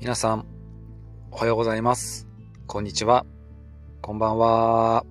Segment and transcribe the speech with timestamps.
[0.00, 0.46] 皆さん、
[1.30, 2.26] おはようございます。
[2.66, 3.26] こんにちは。
[4.00, 5.04] こんばんは。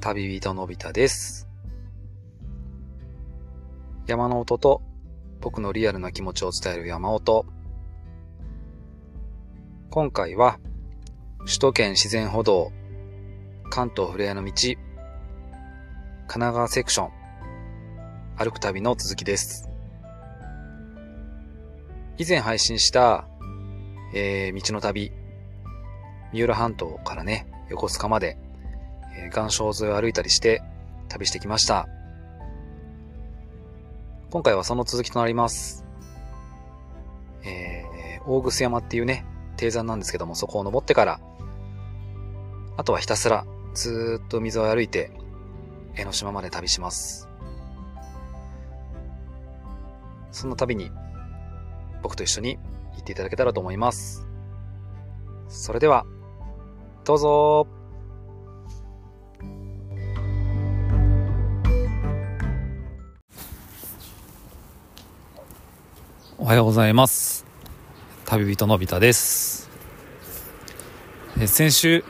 [0.00, 1.48] 旅人のび太です。
[4.06, 4.82] 山の音と
[5.40, 7.44] 僕のリアルな気持ちを伝える山音。
[9.90, 10.60] 今回は、
[11.40, 12.70] 首都圏自然歩道、
[13.68, 14.76] 関東ふれあいの道、神
[16.28, 17.10] 奈川セクション、
[18.36, 19.68] 歩く旅の続きです。
[22.16, 23.26] 以前配信した、
[24.14, 25.12] えー道の旅、
[26.32, 28.38] 三浦半島からね、横須賀まで、
[29.16, 30.62] えー岩礁沿いを歩いたりして
[31.08, 31.88] 旅してきました。
[34.30, 35.84] 今回はその続きとなります。
[37.44, 39.24] えー大楠山っていうね、
[39.56, 41.20] 低山なんですけども、そこを登ってから、
[42.76, 45.12] あとはひたすらずーっと水を歩いて、
[45.94, 47.28] 江ノ島まで旅します。
[50.32, 50.90] その旅に、
[52.02, 52.58] 僕と一緒に
[52.96, 54.26] 行っていただけたらと思います。
[55.48, 56.04] それでは、
[57.04, 57.68] どうぞ
[66.38, 67.46] おはようございます。
[68.24, 69.70] 旅人のび太です。
[71.40, 72.04] え先週、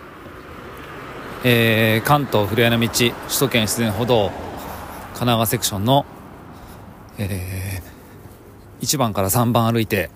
[1.44, 6.06] えー関東ふれあいの道、首都圏自然歩道、神奈川セクションの、
[7.18, 7.82] え
[8.80, 10.10] 1番から3番歩いて、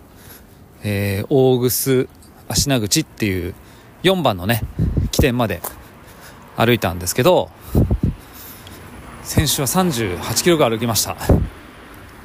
[0.82, 2.08] えー大楠
[2.48, 3.54] 芦名口っていう
[4.02, 4.62] 4番のね
[5.10, 5.60] 起点まで
[6.56, 7.50] 歩いたんですけど
[9.22, 11.16] 先週は38キロが歩きました。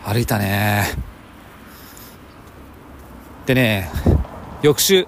[0.03, 0.85] 歩いたね。
[3.45, 3.91] でね
[4.61, 5.07] 翌週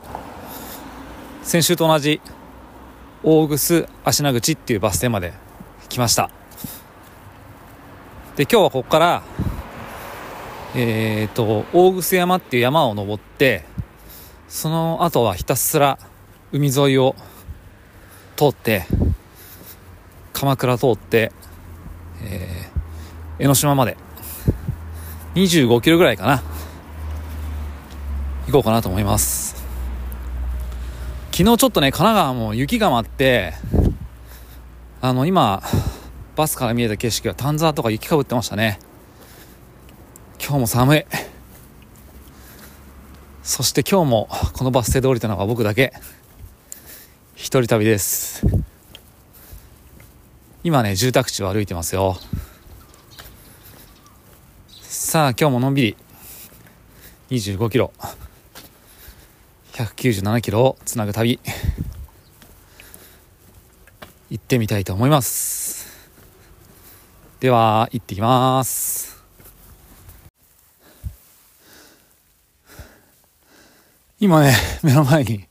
[1.42, 2.22] 先週と同じ
[3.24, 5.34] 大楠芦名口っていうバス停まで
[5.90, 6.30] 来ました。
[8.36, 9.24] で今日はここから
[10.76, 13.66] えー、と大楠山っていう山を登って
[14.48, 15.98] その後はひたすら
[16.52, 17.16] 海沿いを
[18.36, 18.86] 通って
[20.34, 21.32] 鎌倉通って、
[22.24, 22.78] えー
[23.40, 23.98] 江ノ島まで
[25.36, 26.42] 25キロぐらいかな
[28.48, 29.56] 行こうかなと思います。
[31.32, 33.54] 昨日ちょっとね神奈川も雪が舞って
[35.02, 35.62] あの今
[36.36, 38.80] バスから見えた景色は丹沢とか雪かぶってましたね。
[40.48, 41.06] 今日も寒い。
[43.44, 45.92] そして今日もこのバス停で降りたのは僕だけ。
[47.36, 48.48] 一人旅です。
[50.64, 52.18] 今ね住宅地を歩いてますよ。
[54.84, 55.98] さあ今日ものんびり。
[57.30, 57.92] 25キロ。
[59.74, 61.42] 197キロをつなぐ旅。
[64.30, 66.10] 行ってみたいと思います。
[67.42, 69.07] では行ってきます。
[74.20, 75.46] 今ね、目の前に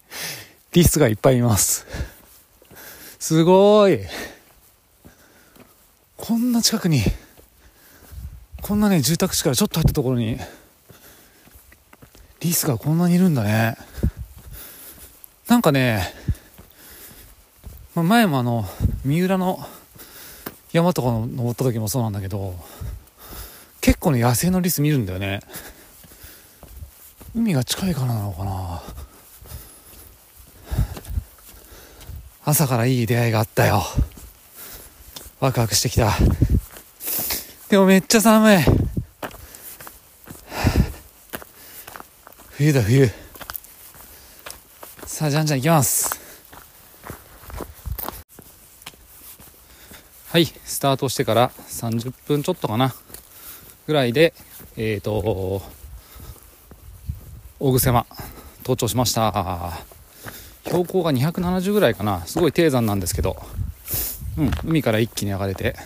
[0.72, 1.86] リスがいっぱいいます。
[3.20, 4.00] すごい。
[6.16, 7.04] こんな近くに、
[8.62, 10.40] こんなね、住宅地からちょっと入ったところに、
[12.40, 13.76] リスがこんなにいるんだね。
[15.46, 16.12] なんかね、
[17.94, 18.68] ま前もあの、
[19.04, 19.64] 三浦の
[20.72, 22.56] 山とか登った時もそうなんだけど、
[23.80, 25.38] 結構ね、野生のリス見るんだよね。
[27.34, 28.55] 海が近いからなのかな？
[32.48, 33.82] 朝からいい出会いがあったよ。
[35.40, 36.12] ワクワクしてきた。
[37.68, 38.58] でもめっちゃ寒い。
[42.50, 43.10] 冬だ冬。
[45.06, 46.20] さあじゃんじゃん行きます。
[50.28, 52.94] はいスタートしてから30分ちょっとかな。
[53.88, 54.34] ぐらいで
[54.76, 55.62] えっ、ー、と
[57.58, 58.06] 大楠山
[58.58, 59.95] 登頂しました。
[60.66, 62.26] 標高が270ぐらいかな。
[62.26, 63.36] すごい低山なんですけど、
[64.36, 65.76] うん、海から一気に流れて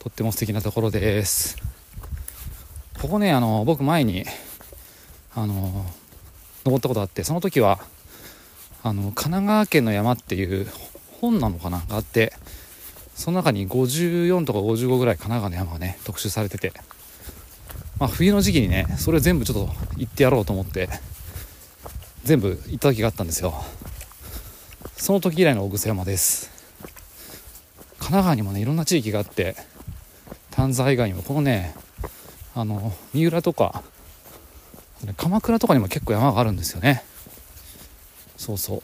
[0.00, 1.56] とっても素敵なところです。
[3.00, 4.24] ここねあの僕前に
[5.34, 5.84] あの
[6.64, 7.78] 登ったことあってその時は
[8.82, 10.66] あの神奈川県の山っていう
[11.20, 12.32] 本なのかながあって
[13.14, 16.72] その中に54とか55ぐらい神奈川の山がね特集されてて。
[17.98, 20.88] まあ、冬の時期にねそれ全部ちょっと行ってやろうと思って
[22.24, 23.54] 全部行った時があったんですよ。
[24.96, 26.50] その時以来の大楠山です。
[27.98, 29.56] 神奈川にもねいろんな地域があって
[30.50, 31.74] 丹沢以外にもこのね
[32.54, 33.82] あの三浦とか
[35.16, 37.04] 鎌倉とかにも結構山があるんですよね。
[38.36, 38.82] そうそう。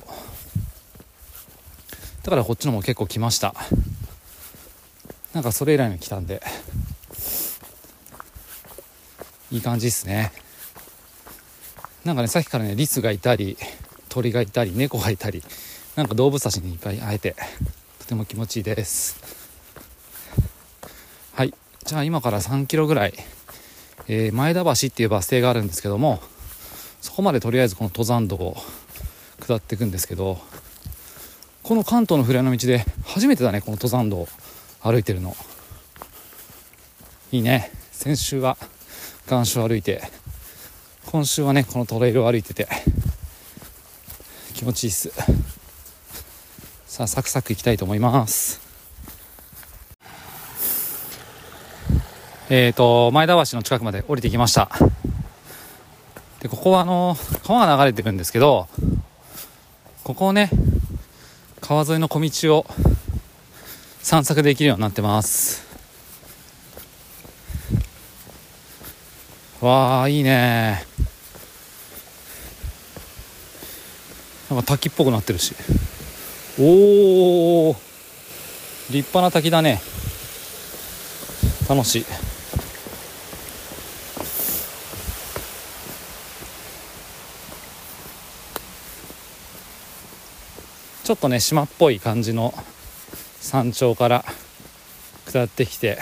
[2.22, 3.54] だからこっちのも結構来ました。
[5.32, 6.42] なんかそれ以来に来たんで。
[9.50, 10.32] いい感じですね。
[12.04, 13.56] なんかねさっきからねリスがいたり
[14.08, 15.42] 鳥がいたり猫がいたり
[15.96, 17.36] なんか動物たちにいっぱい会えて
[17.98, 19.20] とても気持ちいいです。
[21.34, 21.52] はい。
[21.84, 23.14] じゃあ今から3キロぐらい、
[24.08, 26.20] えー、前田橋っていうバス停があるんですけども
[27.00, 28.56] そこまでとりあえずこの登山道を
[29.40, 30.38] 下っていくんですけど
[31.62, 34.26] この関東のふれあいの道で初めてだねこの登山道
[34.80, 35.36] 歩いてるの。
[37.30, 37.70] いいね。
[37.92, 38.56] 先週は
[39.28, 40.02] 岩礁歩いて
[41.06, 42.66] 今週はねこのトレイルを歩いてて
[44.54, 45.51] 気持ちいいっす。
[46.92, 48.60] さあサクサクいきたいと思います。
[52.50, 54.68] えっ、ー、と前田橋の近くまで降りてきました。
[56.40, 58.68] でここはあの川が流れてるんですけど
[60.04, 60.50] ここをね
[61.62, 62.66] 川沿いの小道を
[64.02, 65.64] 散策できるようになってます。
[69.62, 70.84] わあいいね。
[74.50, 75.54] なんか滝っぽくなってるし。
[76.58, 77.76] おお
[78.90, 79.81] 立派な滝だね。
[81.69, 82.04] 楽しい。
[91.04, 92.55] ちょっとね島っぽい感じの
[93.40, 94.25] 山頂から
[95.26, 95.98] 下ってきて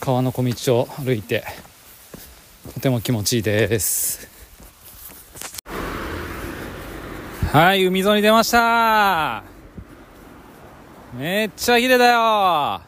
[0.00, 1.44] 川の小道を歩いて
[2.74, 4.21] とても気持ちいいです。
[7.52, 9.44] はい海沿いに出ました。
[11.14, 12.80] めっちゃ綺麗だよ。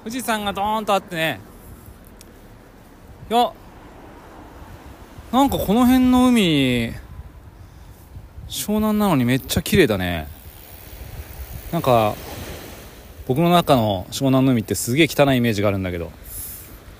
[0.00, 1.40] 富士山がドーンとあってね。
[3.30, 3.50] いや
[5.32, 6.92] なんかこの辺の海
[8.46, 10.28] 湘南なのにめっちゃ綺麗だね。
[11.72, 12.14] なんか
[13.26, 16.12] 僕の中の湘南の海ってすげえ汚いイメージがあるんだけど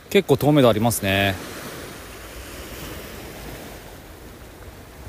[0.08, 1.34] 結構透明度ありますね。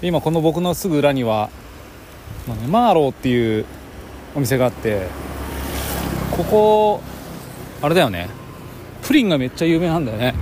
[0.06, 1.50] 今この僕のすぐ裏には、
[2.48, 3.66] まあね、マーローっていう
[4.36, 5.08] お店があって
[6.32, 7.02] ここ
[7.82, 8.30] あれだよね。
[9.04, 10.34] プリンがめっちゃ有名なんだよね。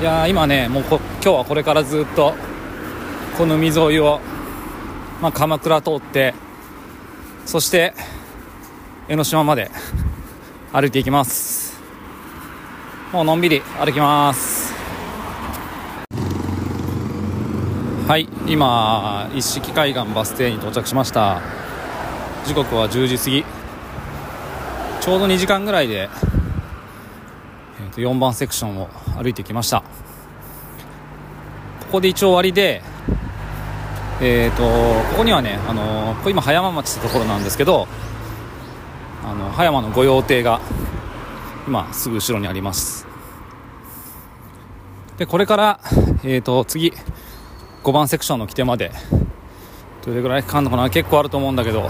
[0.00, 2.34] いや今ねもう今日はこれからずっと
[3.38, 4.20] この海沿いを、
[5.20, 6.34] まあ、鎌倉通って
[7.46, 7.94] そして
[9.08, 9.70] 江ノ島まで
[10.72, 11.72] 歩いていきます。
[13.12, 14.72] もうのんびり歩きます
[18.08, 21.40] はい今一色海岸バス停に到着しました。
[22.44, 23.44] 時刻は10時過ぎ。
[25.00, 26.10] ちょうど2時間ぐらいで
[27.94, 29.80] と4番セクションを歩いてきました。
[29.80, 29.86] こ
[31.92, 32.82] こで一応終わりで
[34.20, 34.62] えーと、
[35.12, 37.88] ここにはね、あのここ今葉山町ってところなんですけど
[39.24, 40.60] あの葉山の御用邸が
[41.66, 43.06] 今すぐ後ろにあります。
[45.16, 45.80] でこれから、
[46.22, 46.92] えーと、次
[47.82, 48.92] 5番セクションの起点まで。
[50.04, 50.90] どれぐらいかかるのかな？
[50.90, 51.88] 結構あると思うんだけど。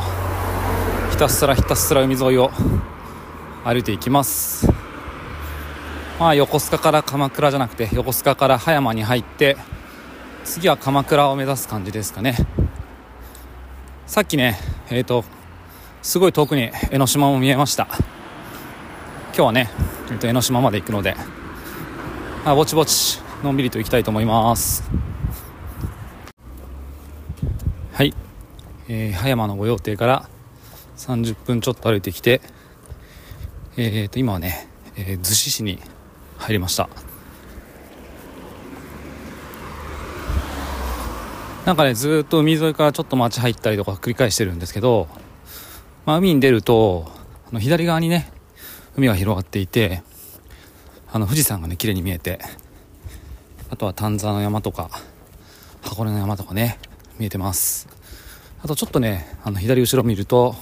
[1.10, 2.50] ひたすらひたすら海沿いを
[3.64, 4.66] 歩いていきます。
[6.18, 9.56] まあ、横須賀から鎌倉じゃなくて横須賀から葉山に入って
[10.44, 12.36] 次は鎌倉を目指す感じですかね。
[14.06, 14.58] さっきね
[14.90, 15.24] えっ、ー、と
[16.00, 17.88] すごい遠くに江ノ島も見えました。
[19.34, 19.70] 今日はね、
[20.10, 21.16] えー、と江ノ島まで行くので、
[22.44, 24.84] まあ、ぼちぼちのんびりと行きたいと思います
[27.94, 28.14] はい、
[28.94, 30.28] えー、葉山の御用邸から
[30.98, 32.42] 30分ちょっと歩いてきて
[33.78, 35.78] えー、と今はね、えー、逗子市に
[36.36, 36.90] 入りました。
[41.64, 45.08] なんかねずっと海沿いからちょっと街入ったりとか繰り返してるんですけど、
[46.04, 47.10] まあ、海に出ると
[47.48, 48.30] あの左側にね
[48.96, 50.02] 海が広がっていて
[51.10, 52.40] あの富士山がね綺麗に見えて
[53.70, 54.90] あとは丹沢の山とか
[55.80, 56.78] 箱根の山とかね
[57.18, 58.01] 見えてます。
[58.62, 60.54] あとちょっとねあの左後ろ見ると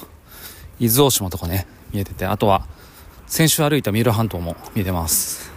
[0.78, 2.66] 伊豆大島とかね見えててあとは
[3.26, 5.52] 先週歩いた三浦半島も見えてます。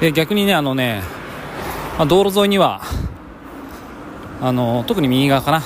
[0.00, 1.02] で逆にねあのね、
[1.98, 2.82] まあ、道路沿いには
[4.40, 5.62] あの特に右側かな。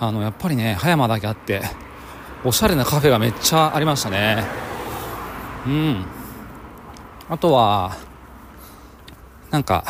[0.00, 1.62] あのやっぱりね葉山だけあって
[2.44, 4.44] おしゃれなカフェがめっちゃありましたね。
[5.66, 6.04] うん。
[7.28, 7.96] あとは
[9.50, 9.84] なんか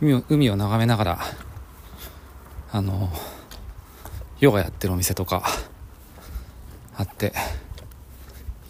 [0.00, 1.18] 海を海を眺めながら
[2.70, 3.10] あの
[4.40, 5.42] ヨガやってるお店とか
[6.96, 7.32] あって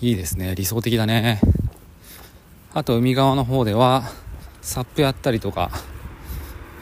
[0.01, 0.55] いいですね。
[0.55, 1.41] 理想的だね。
[2.75, 4.05] あと海側の方では
[4.63, 5.71] サップやったりとか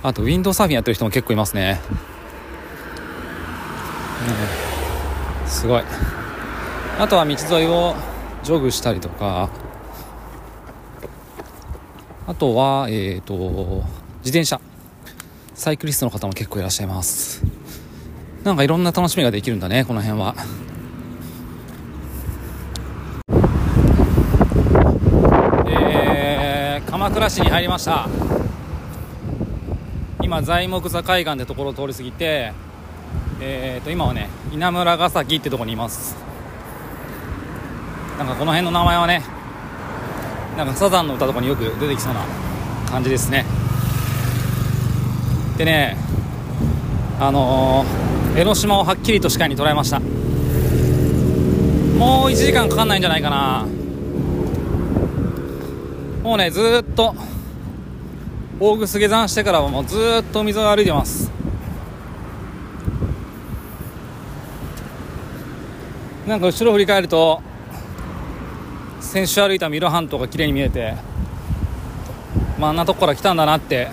[0.03, 1.81] あとウィンドサーフィンやってる人も結構いますね、
[5.43, 5.83] うん、すごい。
[6.99, 7.95] あとは道沿いを
[8.43, 9.51] ジョグしたりとか。
[12.27, 13.35] あとはえっ、ー、と
[14.19, 14.61] 自転車。
[15.57, 17.43] サイクリストの方も結構いらっしゃいます。
[18.45, 20.37] なんかいろんな楽しみができるんだねこの辺は。
[25.67, 28.07] えー、鎌倉市に入りました。
[30.23, 32.53] 今材木座海岸ってところを通り過ぎて
[33.41, 36.15] えー、と今はね稲村ヶ崎ってとこにいます。
[38.19, 39.23] なんかこの辺の名前はね
[40.59, 42.21] なんかサザンの歌とかによく出てきそうな
[42.91, 43.47] 感じですね。
[45.57, 45.97] でね
[47.19, 50.01] あのー、江ノ島をはっきりと視界に捉えました。
[50.01, 50.07] も
[52.27, 53.67] う1時間かかんないんじゃないかな。
[56.23, 57.15] もうねずっと
[58.61, 61.31] 大楠下山してからはもうずっと海沿いを歩いてます。
[66.27, 67.41] なんか後ろ振り返ると
[69.01, 70.95] 先週歩いたミロ半島が綺麗に見えて、
[72.59, 73.89] まあ、あんなとこから来たんだなって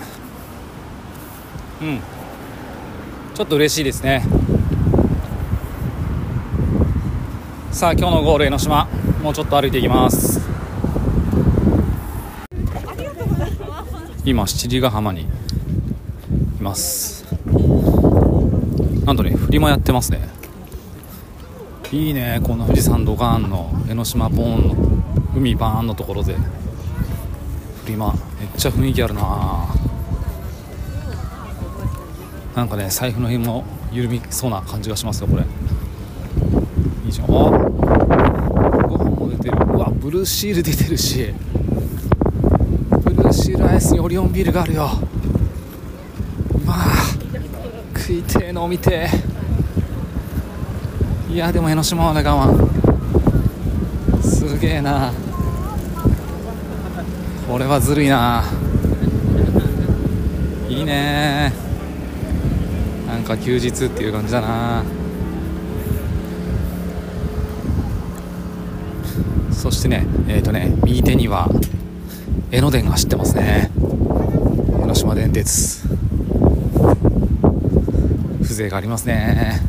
[1.82, 2.00] うん。
[3.34, 4.24] ちょっと嬉しいですね。
[7.72, 8.86] さあ今日のゴール江ノ島
[9.22, 10.40] もうちょっと歩いていきます。
[14.24, 15.26] 今七里ヶ浜にい
[16.60, 17.24] ます。
[19.04, 20.28] なんとね振りもやってますね。
[21.90, 24.76] いいねこの富士山ドカーンの江ノ島ボーンの
[25.36, 26.34] 海バーンのところで。
[26.34, 29.73] フリマめっちゃ雰囲気あるな。
[32.54, 35.42] なんかね財布の辺も緩みそうな感じがしますよこれ。
[37.04, 39.56] いいじゃんあご飯も出てる。
[39.58, 41.34] うわブルーシール出てるし。
[42.90, 44.88] ブルーシールアイスにオリオンビールがあるよ。
[46.64, 46.84] まあ
[47.96, 49.08] 食いてえのを見て。
[51.28, 54.22] いやでも江ノ島まで我慢。
[54.22, 55.12] すげえな。
[57.48, 58.44] これはずるいな。
[60.68, 61.52] いいね。
[63.14, 64.82] なんか休日っていう感じだな。
[69.52, 71.48] そしてねえっ、ー、とね右手には
[72.50, 73.70] 江ノ電が走ってますね。
[74.82, 75.86] 江ノ島電鉄。
[78.42, 79.60] 風情がありますね。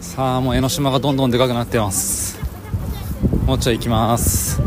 [0.00, 2.40] さあもう江ノ島がどんどんでかくなってます。
[3.46, 4.60] もうちょい行きます。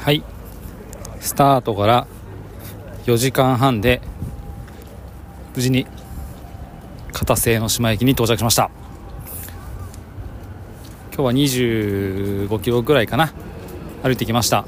[0.00, 0.24] はい。
[1.20, 2.08] スタートから
[3.08, 4.02] 4時間半で
[5.56, 5.86] 無事に
[7.10, 8.70] 片瀬江ノ島駅に到着しました。
[11.14, 13.32] 今日は25キロぐらいかな。
[14.02, 14.66] 歩いてきました。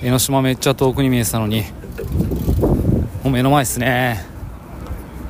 [0.00, 1.64] 江ノ島めっちゃ遠くに見えてたのに
[3.24, 4.24] もう目の前ですね。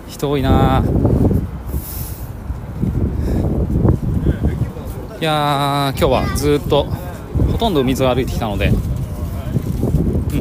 [0.09, 0.85] 人多いな。
[5.19, 6.85] いや今日はずっと
[7.51, 8.73] ほとんど海沿い歩いてきたので、う
[10.37, 10.41] ん、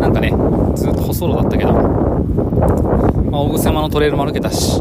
[0.00, 0.30] なんかね
[0.76, 4.80] ずっと細路だったけど、まあ、大草山のトレイルも歩けたし、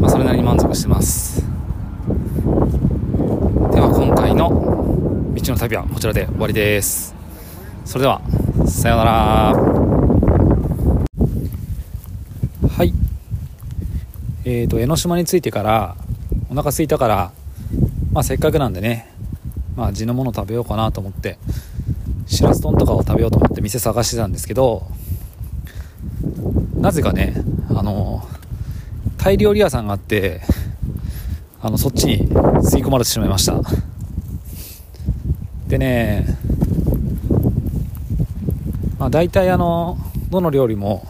[0.00, 1.42] まあ、それなりに満足してます。
[1.42, 1.46] で
[3.82, 4.48] は今回の
[5.34, 7.14] 道の旅はこちらで終わりです。
[7.84, 8.22] それでは
[8.66, 9.12] さようなら。
[12.66, 12.94] はい。
[14.46, 15.96] えーと、江ノ島に着いてから
[16.48, 17.30] お腹空いたから、
[18.14, 19.14] まあ、せっかくなんでね、
[19.76, 21.36] まあ、地のもの食べようかなと思って
[22.24, 24.86] しらす丼とかを食べようと思って店探してたんですけど
[26.82, 27.34] なぜかね
[27.70, 28.22] あの
[29.16, 30.42] タイ料理屋さんがあって
[31.62, 33.60] あのそっちに吸い込まれてしまいました。
[35.68, 36.26] でね
[38.98, 39.96] まあ大体あの
[40.28, 41.06] どの料理も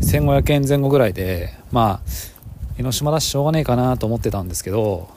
[0.00, 2.10] 1500円前後ぐらいでまあ
[2.78, 5.10] 江ノ島だししょうがねえかなと思ってたんですけど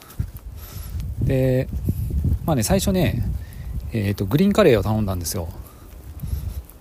[1.22, 1.68] で
[2.44, 3.22] まあね最初ね
[3.92, 5.48] えーと、グリーンカレーを頼んだんですよ。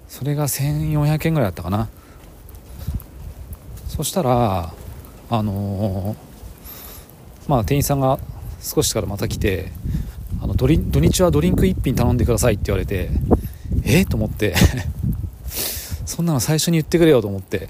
[0.07, 1.89] それが1400円ぐらいだったかな。
[3.99, 4.71] そしたら
[5.29, 8.17] あのー、まあ店員さんが
[8.61, 9.73] 少しからまた来て
[10.41, 13.09] あの土日はドリンク1品頼んでくださいって言われて
[13.83, 14.55] えっ、と思って。
[16.05, 17.67] そんなの最初に言ってくれよと思って。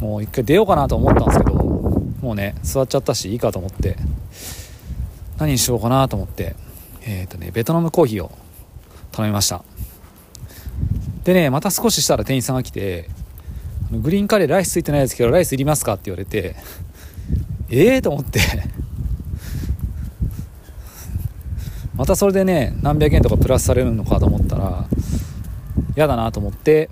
[0.00, 1.52] もう一回出ようかなと思ったんですけど
[2.22, 3.98] もうね座っちゃったしいいかと思って。
[5.36, 6.56] 何にしようかなと思って。
[7.02, 8.30] えっ、ー、とねベトナムコーヒーを
[9.10, 9.62] 頼みました。
[11.24, 13.10] でねまた少ししたら店員さんが来て
[14.00, 16.56] グリーンカレーライスついてないですけどライスいりますかって言われて
[17.70, 18.40] ええ、と思って。
[21.94, 24.86] またそれでね何百円とかプラスされるのかと思ったら
[25.94, 26.88] 嫌だなと思って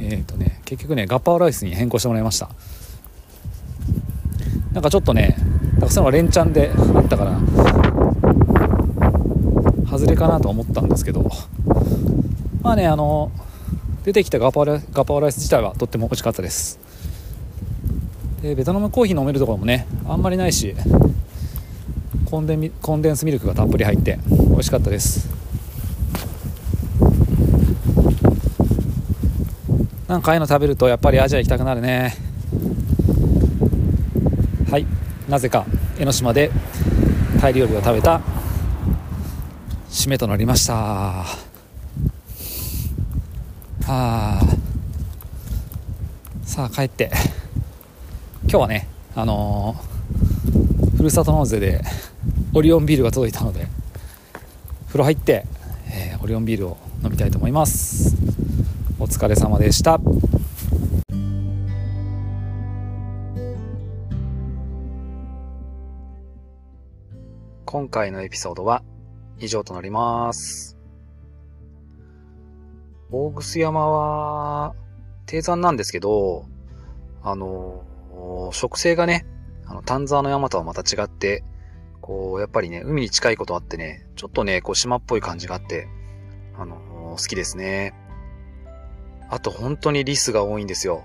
[0.00, 2.50] えっ、ー、とね結局ねガッパオライスに変更してもらいました。
[4.72, 5.36] なんかちょっとね
[5.82, 7.40] からその連チャンであったから
[9.90, 11.30] 外れかなと思ったんですけど。
[12.62, 13.32] まあねあの
[14.04, 16.78] 出てきたガパオラガパオライス自体はとっても美味しかったです。
[18.42, 20.74] でベトナムコーヒー飲めるところもねあんまりないし
[22.24, 25.28] コンデンコンデンスミルクがたっぷり入って美味しかったです。
[30.08, 32.14] なんかああいうの食べるとやっぱりアジア行きたくなるね。
[34.70, 34.86] はい。
[35.28, 35.64] なぜか
[35.98, 36.50] 江ノ島で
[37.40, 38.20] タイ料理を食べた
[39.88, 41.51] 締めとなりました。
[43.86, 44.40] あ
[46.44, 47.10] さあ帰って。
[48.42, 51.80] 今日はねあのー、ふるさと納税で
[52.52, 53.66] オリオンビールが届いたので
[54.88, 55.46] 風呂入って、
[55.90, 58.14] えー、オリオンビールを飲みたいと思います。
[58.98, 60.00] お疲れ様でした。
[67.64, 68.82] 今回のエピソードは
[69.38, 70.81] 以上となります。
[73.14, 74.74] 大楠山は、
[75.26, 76.46] 低山なんですけど、
[77.22, 77.84] あの、
[78.52, 79.26] 植生がね、
[79.66, 81.44] あの、丹沢の山とはまた違って、
[82.00, 85.88] こう、やっぱりね、海に近いことあってね、ちょっとね、こう、島っぽい感じがあって、
[86.56, 87.92] あの、好きですね。
[89.28, 91.04] あと、本当にリスが多いんですよ。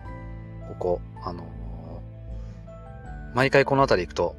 [0.70, 1.46] ここ、あの、
[3.36, 4.36] 毎回この辺り行くと、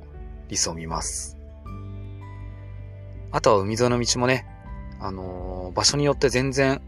[0.48, 1.36] リスを見ます。
[3.30, 4.46] あとは海沿いの道もね、
[5.00, 6.80] あのー、場所によって全然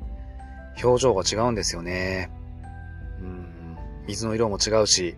[0.83, 2.31] 表情が違うんですよね。
[3.21, 5.17] うん、水の色も違うし、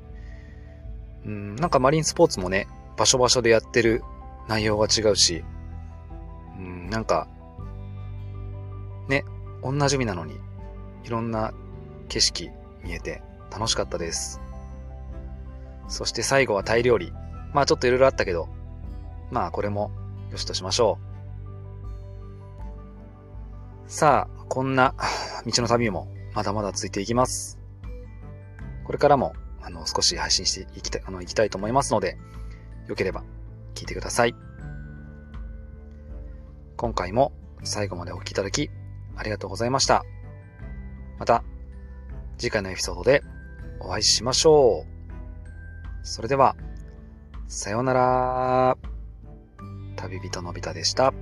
[1.25, 2.67] うん、なんかマリンスポーツもね、
[2.97, 4.03] 場所場所でやってる
[4.49, 5.45] 内容が違うし、
[6.59, 7.29] うん、なんか、
[9.09, 9.25] ね、
[9.63, 10.39] 同じ海なのに、
[11.05, 11.53] いろんな
[12.09, 12.51] 景色
[12.83, 14.41] 見えて楽しかったです。
[15.89, 17.13] そして最後はタイ料理。
[17.53, 18.49] まあちょっといろいろあったけど、
[19.31, 19.91] まあこれも
[20.31, 20.99] よしとしましょ
[23.87, 23.91] う。
[23.91, 24.95] さあ、こんな
[25.47, 27.59] 道の旅もまだまだ続いていきます。
[28.85, 32.19] これからも、あの、少し配信していきたい、あの、いきたいと思いますので、
[32.87, 33.25] よければ
[33.75, 34.35] 聞いてください。
[36.77, 37.33] 今回も
[37.65, 38.69] 最後までお聴きいただき、
[39.17, 40.05] ありがとうございました。
[41.19, 41.45] また、
[42.37, 43.23] 次回のエピソードで
[43.81, 46.07] お会いしましょう。
[46.07, 46.57] それでは、
[47.49, 48.77] さようなら。
[49.97, 51.15] 旅人のび太でした。